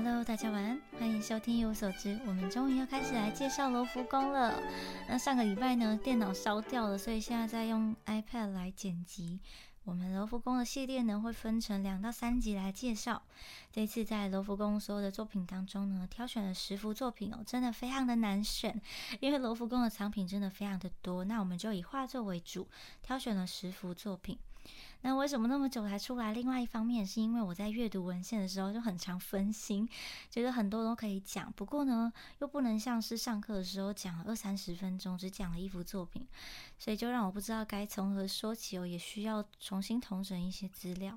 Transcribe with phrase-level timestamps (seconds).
[0.00, 2.20] Hello，大家晚安，欢迎收听一无所知。
[2.24, 4.62] 我们终于要开始来介绍罗浮宫了。
[5.08, 9.40] 那上个礼拜呢，电脑烧掉了，所以现在在用 iPad 来剪辑。
[9.82, 13.20] 我们罗浮宫的系列呢，会分成两到三集来介绍。
[13.72, 18.80] 这次在罗浮宫所有的作品当中呢，挑选了十幅作品哦，真的非常的难选，
[19.18, 21.24] 因为罗浮宫的藏品真的非常的多。
[21.24, 22.68] 那我们就以画作为主，
[23.02, 24.38] 挑选了十幅作品。
[25.02, 26.32] 那为什么那么久才出来？
[26.32, 29.88] 另外一方面是因为我在阅读文献的时候就很常分心，
[30.28, 36.26] 觉得很多都可以讲，不过呢又不能像是上课的时候讲了二三十分钟，只讲了一幅作品，
[36.78, 41.16] 所以就让我不知道该从何说起哦，也需要重新统整一些资料，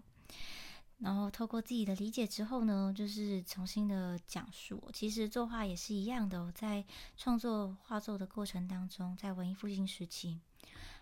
[0.99, 4.91] 然后透过自己的理解之后呢，就是重新的讲述。
[4.93, 6.85] 其实作画也是一样的，在
[7.17, 10.39] 创作画作的过程当中，在文艺复兴时期。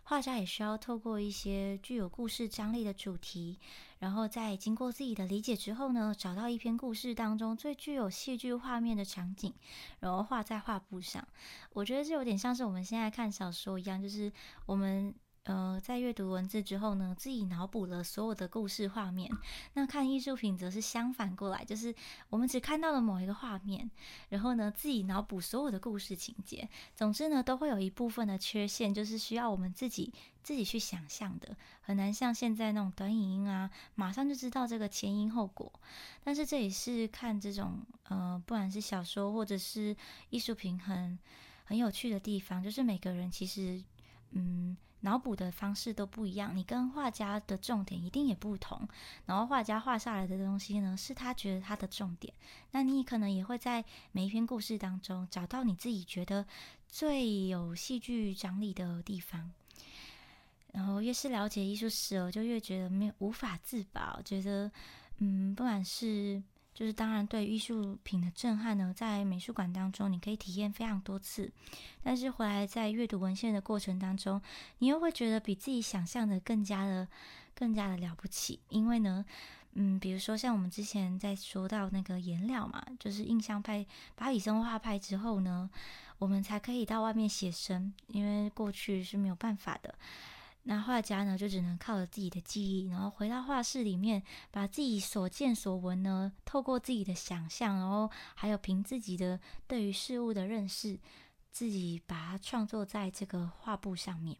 [0.09, 3.59] 画家也需要透过一些具有故事张力的主题，
[3.99, 9.53] 然后在经过自己的理解之后呢，找到一篇故事当中最具有戏剧画面的场景，
[9.99, 11.23] 然后画在画布上。
[11.73, 14.33] 我觉得这有点像是我们现在看小说一样，就是
[14.65, 15.13] 我们。
[15.43, 19.31] 呃，在阅读文字之后呢，自己脑补了所有的故事画面。
[19.73, 21.95] 那看艺术品则是相反过来，就是
[22.29, 23.89] 我们只看到了某一个画面，
[24.29, 26.69] 然后呢，自己脑补所有的故事情节。
[26.95, 35.71] 总之呢，都会有一部分的缺陷，就是需要我们自己自己去想象的，很难像现在那种短影音啊，马上就知道这个前因后果。
[36.23, 39.95] 但是这也是看这种呃，不管是小说或者是
[40.29, 41.17] 艺术品，很
[41.65, 43.81] 很有趣的地方，就是每个人其实
[44.31, 44.77] 嗯。
[45.01, 48.85] 脑补的方式都不一样，你跟画家的重点一定也不同。
[49.25, 52.33] 然后画家画下来的东西呢，是他觉得他的重点。
[52.71, 56.45] 那你可能也会在每一篇故事当中找到你自己觉得
[56.89, 59.49] 最有戏剧张力的地方。
[60.73, 64.19] 然后越是了解艺术史我，就越觉得没有无法自拔。
[64.25, 64.69] 觉得
[65.19, 66.43] 嗯，不管是。
[66.79, 71.51] 就是当然，对艺术品的震撼呢，在美术馆当中你可以体验非常多次，
[72.01, 74.41] 但是回来在阅读文献的过程当中，
[74.77, 77.05] 你又会觉得比自己想象的更加的、
[77.53, 78.61] 更加的了不起。
[78.69, 79.25] 因为呢，
[79.73, 83.85] 嗯，比如说像我们之前在说到那个颜料嘛，就是印象派、
[84.15, 85.69] 巴比生画派之后呢，
[86.17, 89.93] 我们才可以到外面写生，因为过去是没有办法的。
[90.63, 94.21] 那画家呢，就只能靠着自己的记忆，然后回到画室里面，
[94.51, 100.99] 把自己所见所闻呢，透过自己的想象，然后还有凭自己的对于事物的认识，
[101.51, 104.37] 自己把它创作在这个画布上面。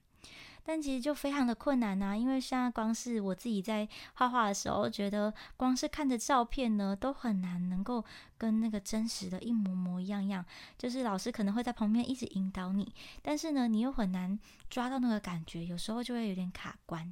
[0.64, 8.04] 但其实就非常的困难呐，因为现在光是我自己在画画的时候，觉得光是看着照片呢，都很难能够
[8.38, 10.46] 跟那个真实的一模模一样样。
[10.78, 14.38] 就是老师可能会在旁边一直引导你，但是呢，你又很难
[14.70, 17.12] 抓到那个感觉，有时候就会有点卡关。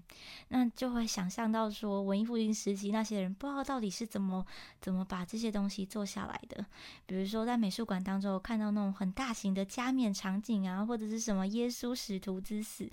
[0.50, 4.46] 那就会想象到说，文艺复兴时期那些人不知道到底是怎么
[4.80, 6.64] 怎么把这些东西做下来的。
[7.06, 12.90] 比如说在美术馆当中看到那种很大型的加冕场景啊，或者是什么耶稣使徒之死。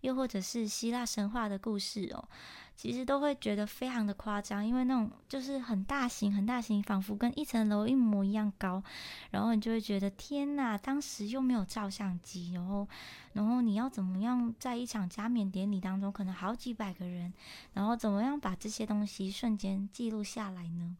[0.00, 2.28] 又或者是希腊神话的故事哦，
[2.76, 8.82] 其实都会觉得非常的夸张，因为那种就是很大型、很大型，仿佛跟一层楼一模一样高，
[9.30, 10.78] 然后你就会觉得天哪！
[10.78, 12.88] 当时又没有照相机，然后，
[13.34, 17.32] 然后你要怎么样在一场加冕典礼当中，可能好几百个人，
[17.74, 20.96] 然后怎么样把这些东西瞬间记录下来呢？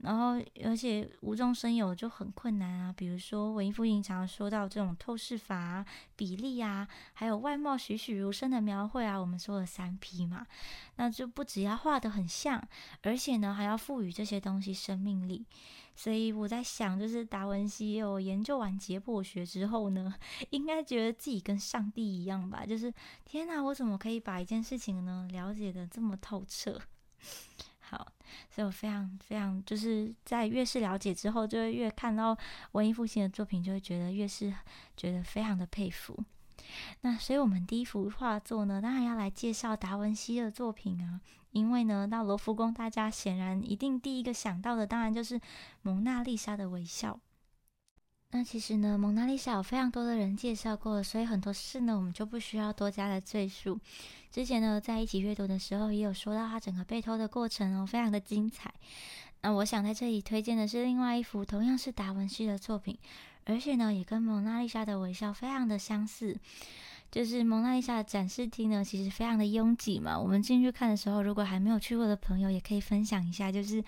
[0.00, 2.94] 然后，而且无中生有就很困难啊。
[2.96, 10.46] 比如说，文艺复兴常说到这种透视法、比例啊，还有外貌栩栩如生的描绘啊，我们说的三 P 嘛，
[10.96, 12.62] 那就不只要画的很像，
[13.02, 15.44] 而且呢，还要赋予这些东西生命力。
[15.96, 20.14] 所以我在想，就是达文西有研究完解剖学之后呢，
[20.50, 22.64] 应该觉得自己跟上帝一样吧？
[22.64, 22.94] 就是
[23.24, 26.80] 天哪，我怎么可以把一件事情呢了解的这么透彻？
[28.50, 32.36] 所以我非常非常就是在越是了解之后，就会越看到
[32.72, 34.52] 文艺复兴的作品，就会觉得越是
[34.96, 36.18] 觉得非常的佩服。
[37.00, 41.20] 那所以我们第一幅画作呢，当然要来介绍达文西的作品啊，
[41.52, 45.40] 因为呢，到罗浮宫，大家显然一定第一个想到的，当然就是
[45.82, 47.18] 蒙娜丽莎的微笑。
[48.30, 53.80] 那其实呢，蒙娜丽莎有非常多的人介绍过，所以很多事呢，我们就不需要多加的赘述。
[54.30, 58.72] 之前呢，在一起阅读的时候，也有说到他整个被偷的过程哦，非常的精彩。
[59.40, 62.98] 那我想在这里推荐的是另外一幅同样是达文西的作品，
[63.44, 66.36] 而且呢，也跟蒙娜丽莎的微笑非常的相似。
[67.10, 70.18] 就是蒙娜丽莎的展示厅呢，其实非常的拥挤嘛。
[70.18, 73.50] 我们进去看的时候，如果还没有去过的朋友，也可以分享一下。
[73.50, 73.82] 就是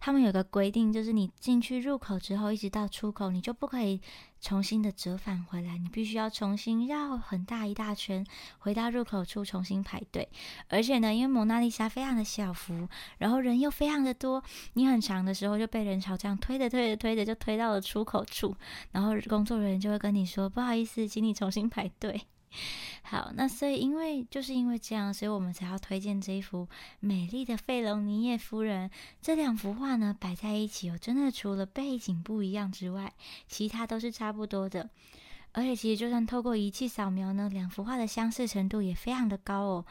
[0.00, 4.00] 他们有个规定，就是你进去入口之后，一直到出口，你就不可以
[4.40, 8.24] 重新的折返回来，你必须要重新绕很大一大圈，
[8.58, 10.26] 回到入口处重新排队。
[10.68, 12.88] 而且呢，因为蒙娜丽莎非常的小幅，
[13.18, 18.56] 然后人又非常的多，你很长的时候就被人潮这样推着推着推着就推到了出口处，
[18.92, 22.22] 然后工作人员就会跟你说：“不好意思，请你重新排队。”
[23.02, 26.66] 好，那所以因为就是因为这样，所以我们才要推荐这一幅
[27.00, 28.90] 美丽的费隆尼叶夫人。
[29.20, 33.12] 这两幅画呢摆在一起哦，真的除了背景不一样之外，
[33.46, 34.88] 其他都是差不多的。
[35.56, 39.86] 而且其实就算透过仪器扫描呢，两幅画的相似程度也非常的高哦。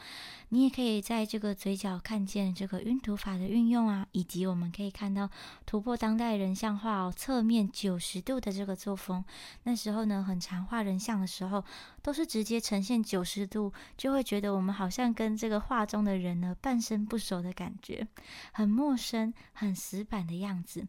[0.50, 5.30] 你也可以在这个嘴角看见这个晕涂法的运用啊，以及我们可以看到
[5.66, 9.24] 突破当代人像画哦，侧面九十度的这个作风。
[9.64, 11.64] 那时候呢，很常画人像的时候，
[12.04, 18.06] 都是直接呈现九十度，就会觉得我们好像跟这个画中的人呢半生不熟的感觉，
[18.52, 20.86] 很陌生、很死板的样子。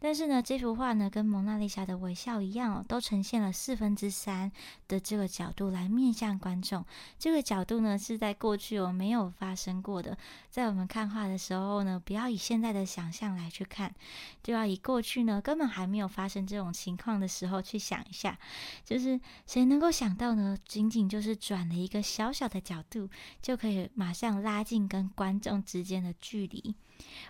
[0.00, 4.50] 但是呢，这幅画呢，跟蒙娜丽莎的微笑一样哦，都呈现了四分之三
[4.88, 6.84] 的这个角度来面向观众。
[7.20, 8.96] 这个角度呢，是在过去我。
[8.96, 10.16] 没有发生过的，
[10.48, 13.94] 在我们看画的时候呢，不要以现在的想象来去看，
[14.42, 18.38] 就要以过去呢根本还没有发生这种情况的时候去想一下，
[18.86, 20.55] 就是谁能够想到呢？
[20.66, 23.08] 仅仅就是转了一个小小的角度，
[23.42, 26.74] 就可以马上拉近跟观众之间的距离。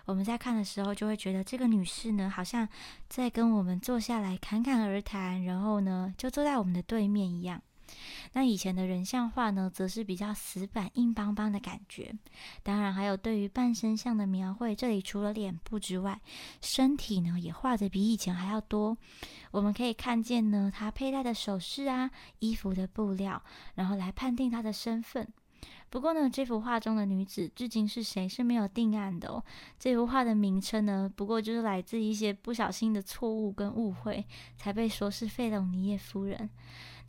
[0.05, 2.67] 我们在看的时候，就会觉得这个女士呢，好像
[3.09, 7.61] 在跟我们坐下来侃侃而谈，然后呢，就坐在我们的对面一样。
[8.33, 12.13] 那以前的人像画呢，则是比较死板、硬邦邦的感觉。
[12.63, 16.19] 当然，还有对于半身像的描绘，这里除了脸部之外，
[16.61, 18.97] 身体呢也画的比以前还要多。
[19.51, 23.41] 我们可以看见呢，他佩戴的首饰啊、衣服的布料，
[23.75, 25.27] 然后来判定他的身份。
[25.89, 29.43] 不过呢，这幅画中的女子至今是谁是没有定案的哦。
[29.79, 34.25] 这幅画的名称呢，不过就是来自一些不小心的错误跟误会，
[34.57, 36.49] 才被说是费隆尼叶夫人。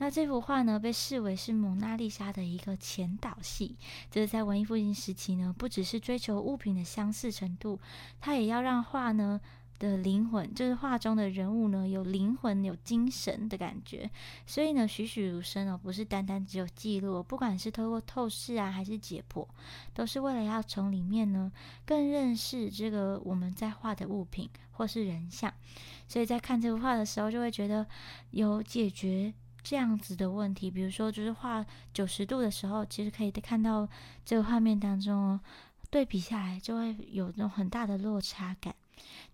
[0.00, 3.76] 那这幅画呢，被视为是蒙娜丽莎的一个前导戏，
[4.12, 7.80] 就是在文艺复兴时期呢，不只是追求物品的相似程度，
[8.20, 9.40] 它也要让画呢
[9.78, 14.10] 的灵魂，就是画中的人物呢有灵魂、有精神的感觉。
[14.46, 19.46] 所以呢，栩栩如生哦，不是单单只有记录，不管是透过透视啊，还是解剖，
[19.94, 21.52] 都是为了要从里面呢
[21.84, 25.52] 更认识这个我们在画的物品或是人像。
[26.06, 27.86] 所以在看这幅画的时候，就会觉得
[28.30, 29.32] 有解决。
[29.60, 33.86] 这样子的问题，比如说，就是画九十度的时候，其实可以看到
[34.24, 35.38] 这个画面当中，
[35.90, 38.74] 对比下来就会有那种很大的落差感，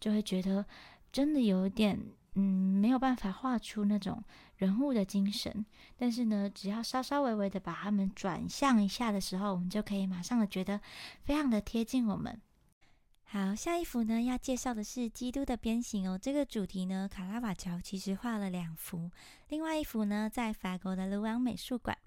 [0.01, 0.65] 就会觉得
[1.13, 1.99] 真的有点，
[2.35, 4.23] 嗯，没有办法画出那种
[4.57, 5.65] 人物的精神。
[5.97, 10.81] 但是呢，只要稍稍微微的把它们转向一下的时候，我们就可以马上的觉得
[11.23, 12.41] 非常的贴近我们。
[13.27, 16.17] 好，下一幅呢要介绍的是基督的鞭刑哦。
[16.17, 19.11] 这个主题呢，卡拉瓦乔其实画了两幅，
[19.49, 21.99] 另外一幅呢在法国的卢昂美术馆。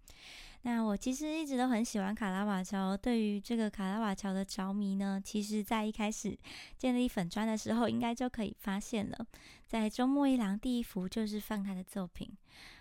[0.63, 6.37] 那我其实一直都很喜欢卡拉瓦乔，对于这个卡拉瓦乔的着迷呢，其实在一开始
[6.77, 9.25] 建立粉砖的时候，应该就可以发现了。
[9.65, 12.29] 在周末一郎第一幅就是放他的作品。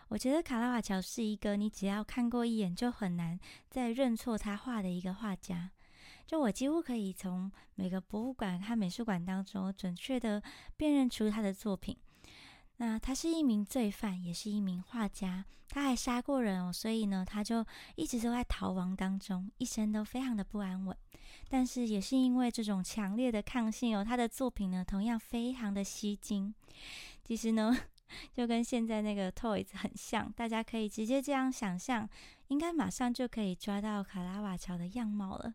[0.08, 3.38] 我觉得卡拉瓦乔是一个你只要看过一眼就很难
[3.68, 5.70] 再认错他画的一个画家。
[6.26, 10.42] 就我几乎可以从每个博物馆和美术馆当中准确的
[10.76, 11.96] 辨认出他的作品。
[12.78, 20.96] 那他是一名罪犯，也是一名画家，他还杀过人哦，所以呢，他就一直都在逃亡当中，一生都非常的不安稳。
[21.48, 26.54] 但是也是因为这种强烈的抗性哦，他的作品呢，同样非常的吸睛。
[27.24, 27.76] 其实呢，
[28.32, 32.08] 就跟现在那个 Toys 很像，大家可以直接这样想象。
[32.48, 35.52] 应该马上就可以抓到卡拉瓦乔的样貌了，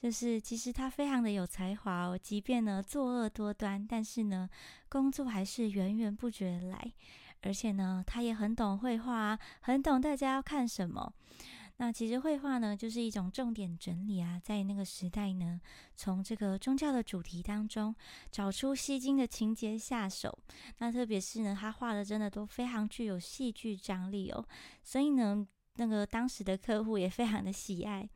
[0.00, 4.48] 就是其实他非常的有才华哦，即便呢作恶多端，但是呢
[4.88, 6.92] 工作还是源源不绝来，
[7.42, 11.12] 而且呢他也很懂绘画，很懂大家要看什么。
[11.78, 15.60] 那其实绘画呢就是一种重点整理啊，在那个时代呢，
[15.96, 17.94] 从这个宗教的主题当中
[18.30, 20.38] 找出吸睛的情节下手。
[20.78, 24.46] 那特别是呢他画的真的都非常具有戏剧张力哦，
[24.82, 25.48] 所以呢。
[25.78, 28.06] 那个当时的客户也非常的喜爱。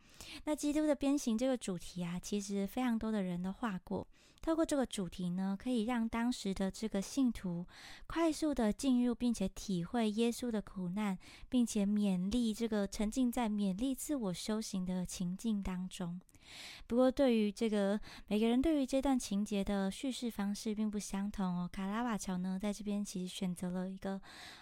[0.45, 4.07] 那基督的鞭刑这个主题啊，其实非常多的人都画过。
[4.41, 7.65] 透过这个主题呢，可以让当时的这个信徒
[8.09, 11.17] 快速的进入，并且体会耶稣的苦难，
[11.49, 16.21] 并且勉励这个沉浸在勉励自我修行的情境当中。
[16.87, 21.71] 不过，对于这个每个人对于这段情节的叙事方式并不相同哦。
[21.73, 24.21] 卡拉瓦乔呢，在这边其实选择了一个，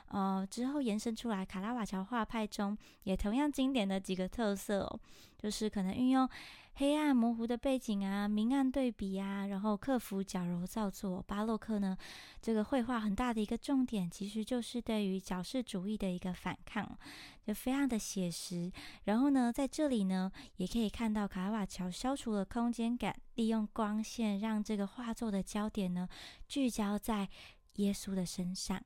[0.09, 5.01] 呃，之后延伸出来卡拉瓦乔画派中也同样经典的几个特色哦，
[5.39, 6.29] 就是可能运用
[6.75, 11.23] 黑暗模糊的背景啊，明暗对比啊，然后克服矫揉造作。
[11.27, 11.95] 巴洛克呢，
[12.41, 16.99] 这个绘画很大的一个重点，其实就是对于矫饰主义的一个反抗，
[17.47, 18.73] 就非常的写实。
[19.05, 26.09] 然后呢，在这里呢，也可以看到卡瓦乔消除了空间感，利用光线让这个画作的焦点呢
[26.49, 27.29] 聚焦在
[27.75, 28.83] 耶稣的身上。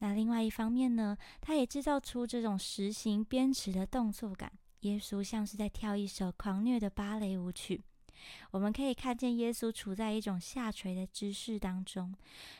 [0.00, 4.50] 那另外一方面呢，他也制造出这种实行编织的动作感。
[4.80, 7.82] 耶稣像是在跳一首狂虐的芭蕾舞曲，
[8.50, 12.14] 我们可以看见耶稣处在一种下垂的姿势当中。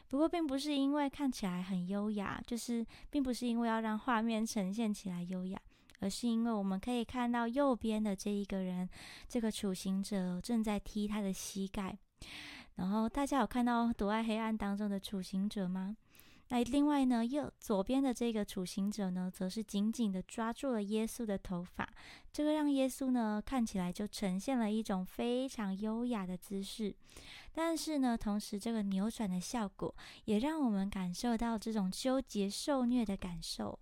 [0.08, 5.60] 不过，并不是因为看起来很优雅，就是并不是因为要让画面呈现起来优雅，
[6.00, 8.88] 而是因为我们可以看到右边的这一个人，
[9.28, 11.96] 这个处刑者正在踢他的膝盖。
[12.76, 15.96] 然后，大家有看到躲在黑暗当中的处刑者吗？
[16.50, 21.86] 那另外呢，右左边的这个处刑者呢，则是紧紧的抓住了耶稣的头发，
[22.32, 26.94] 这个让耶稣呢看起来就呈现了一种非常优雅的姿势。
[27.52, 33.78] 但是呢，同时这个扭转的效果，也让我们感受到这种纠结受虐的感受。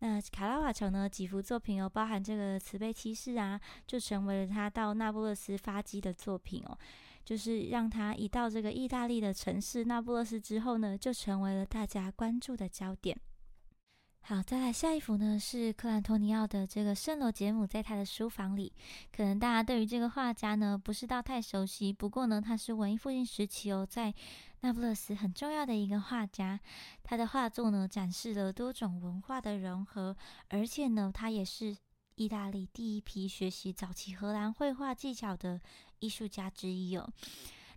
[0.00, 6.76] 那卡拉瓦乔呢几幅作品哦，包含这个慈悲骑士啊，就成为了他到那不勒斯发迹的作品哦。
[7.24, 13.18] 就是让他一到这个意大利的城市那不勒斯之后呢，就成为了大家关注的焦点。
[14.26, 18.72] 好，再来下一幅呢，是克兰托尼奥的这个圣罗杰姆在他的书房里。
[19.14, 21.92] 可能大家对于这个画家呢，不是到太熟悉。
[21.92, 24.14] 不过呢，他是文艺复兴时期哦，在
[24.60, 26.58] 那不勒斯很重要的一个画家。
[27.02, 30.16] 他的画作呢，展示了多种文化的融合，
[30.48, 31.76] 而且呢，他也是
[32.16, 35.60] 意大利第一批学习早期荷兰绘画技巧的。
[36.00, 37.10] 艺术家之一哦，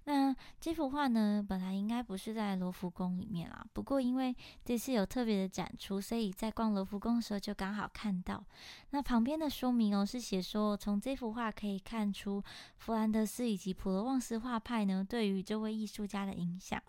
[0.03, 3.65] 那这幅画呢，本来应该不是在罗浮宫里面啦。
[3.71, 8.43] 不过因为这次有特别的展出，所以在逛罗浮宫的时候就刚好看到。
[8.89, 12.43] 那旁边的说明哦，是写说从这幅画可以看出
[12.75, 16.81] 弗兰德斯以及普罗旺斯画派呢对于这位艺术家的影响。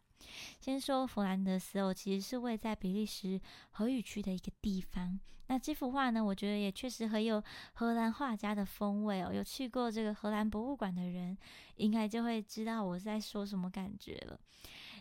[0.58, 3.40] 先说弗兰德斯哦，其实是位在比利时
[3.70, 5.20] 荷语区的一个地方。
[5.48, 7.42] 那这幅画呢，我觉得也确实很有
[7.74, 9.32] 荷兰画家的风味哦。
[9.32, 11.36] 有去过这个荷兰博物馆的人，
[11.76, 14.38] 应该就会知道我在说什么感觉了。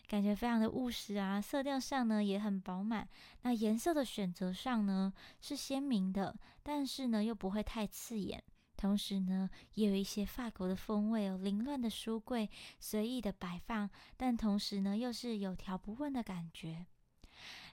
[0.08, 3.08] 感觉非常的务实啊，色调上呢也很饱满。
[3.42, 5.12] 那颜色的选择上呢
[5.42, 8.42] 是鲜明的，但是呢又不会太刺眼。
[8.78, 12.50] 同时呢，也有一些法国的风味哦，凌乱的书柜
[12.80, 16.86] 随意的摆放，但同时呢，又是有条不紊的感觉。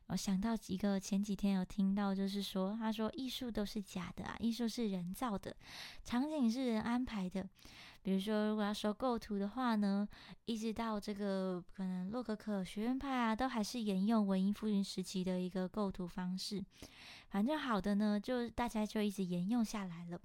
[0.08, 5.56] 我想到几个前几天有听到，就是说，他说艺术都是假的啊，艺术是人造的，
[6.04, 7.48] 场景是人安排的。
[8.02, 10.06] 比如说，如果要说构图的话呢，
[10.44, 16.62] 一直到这个可能洛可可学院派啊，都还是沿用文艺复兴时期的一个构图方式。
[17.30, 20.20] 反正好的呢，就大家就一直沿用下来了。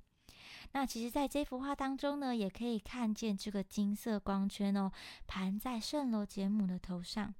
[0.73, 4.91] 那其实，在这幅画当中呢，也可以看见这个金色光圈哦，
[5.25, 7.33] 盘在圣罗杰姆的头上。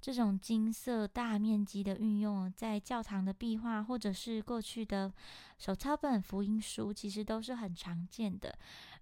[0.00, 5.12] 这种金色大面积的运用，在教堂的壁画或者是过去的
[5.58, 8.56] 手抄本福音书，其实都是很常见的。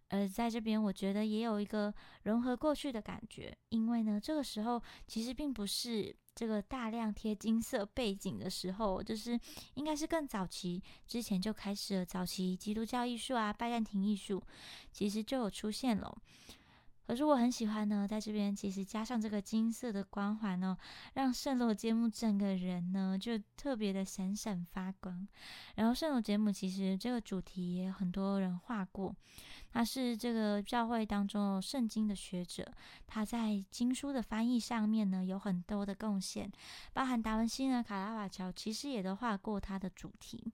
[0.09, 6.15] 而在这边，我觉得也有一个融合过去的感觉，因为呢，这个时候其实并不是。
[6.39, 9.41] 这个大量贴金色背景的时候，就是
[9.73, 12.05] 应该是更早期之前就开始了。
[12.05, 14.43] 早期基督教艺术啊，拜占庭艺术
[14.93, 16.15] 其实就有出现了。
[17.07, 20.77] 可是我很喜欢呢，在这边其实加上这个金色的光环哦，
[21.15, 25.27] 让圣罗节目整个人呢就特别的闪闪发光。
[25.77, 29.15] 然后圣罗节目其实这个主题也很多人画过，
[29.71, 32.67] 他是这个教会当中圣经的学者，
[33.07, 36.51] 他在经书的翻译上面呢有很多的贡献，
[36.93, 40.53] 包含达文西呢、卡拉瓦乔其实也都画过他的主题。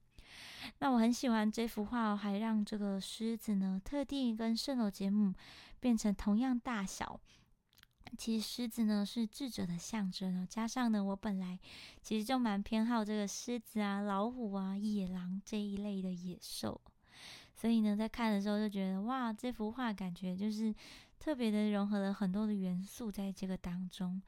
[0.78, 5.34] 那我很喜欢这幅画哦，还让这个狮子呢特地跟圣罗节目
[5.82, 7.20] 变成同样大小。
[8.16, 11.58] 其实狮子呢是智者的象征，加上呢我本来
[12.00, 16.80] 其实就蛮偏好这个狮子啊、老虎啊、野狼这一类的野兽，
[17.56, 20.72] 所以呢在看的时候就觉得哇，这幅画感觉就是
[21.18, 24.22] 特别的融合了很多的元素在这个当中。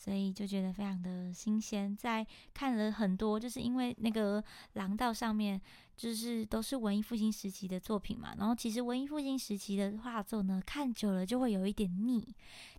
[0.00, 4.42] 所以就觉得非常的新鲜，在看了很多，就是因为那个
[4.72, 5.60] 廊道上面
[5.94, 12.26] 就是都是文艺复兴时期的作品嘛，然后其实文艺复兴时期的画作呢，看久了就会有一点腻，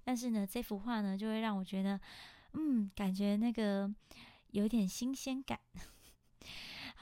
[0.04, 2.00] 但是呢，这幅画呢就会让我觉得，
[2.54, 3.88] 嗯，感觉那个
[4.50, 5.60] 有点新鲜感。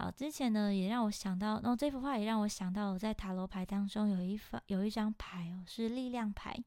[0.02, 6.58] 好，之前呢也让我想到，然后这幅画也让我想到，在塔罗牌当中有一方有一张牌哦，是力量牌，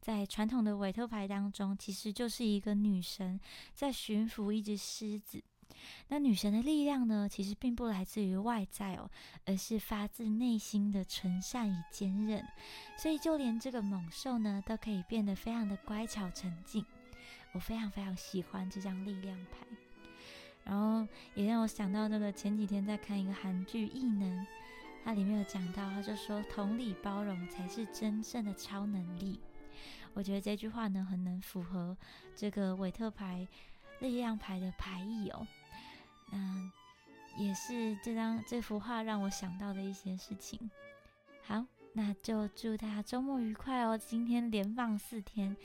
[0.00, 3.38] 在传统的韦特牌当中，其实就是一个女神
[3.72, 5.40] 在驯服一只狮子，
[6.08, 9.08] 那女神的力量呢，其实并不来自于外在哦，
[9.46, 12.44] 而是发自内心的纯善与坚韧。
[12.98, 16.84] 所以就连这个猛兽呢，都可以变得非常的乖巧沉静。
[17.52, 19.58] 我非常非常喜欢这张力量牌，
[20.64, 24.40] 然后也让我想到那个前几天在看一个韩剧《异能》，
[25.04, 29.40] 它里面有讲到，他就说同理包容才是真正的超能力。
[30.14, 31.96] 我觉得这句话呢，很能符合
[32.36, 33.46] 这个韦特牌
[34.00, 35.46] 力量牌的牌意哦。
[36.30, 36.70] 嗯，
[37.36, 40.70] 也是这张这幅画让我想到的一些事情。
[41.44, 41.64] 好，
[41.94, 43.98] 那就祝大家周末愉快哦！
[43.98, 45.56] 今天连放四天，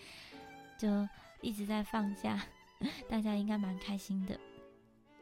[0.77, 1.07] 就
[1.41, 2.41] 一直在放假，
[3.07, 4.39] 大家应该蛮开心的。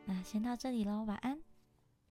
[0.06, 1.55] 那先到这里喽，晚安。